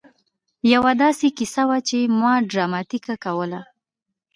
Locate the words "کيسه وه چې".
1.37-1.97